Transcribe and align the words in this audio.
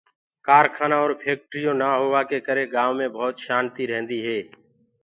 ڪآرکآنآ 0.47 0.97
اور 1.01 1.11
ڦيڪٽريونٚ 1.21 1.79
نآ 1.81 1.89
هوآ 2.01 2.21
ڪي 2.29 2.39
ڪري 2.47 2.63
گآئونٚ 2.73 2.97
مي 2.99 3.07
ڀوت 3.15 3.35
شآنتيٚ 3.45 3.89
رهندي 3.91 4.19
هي۔ 4.27 4.39